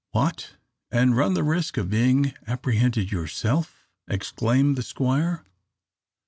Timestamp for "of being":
1.77-2.33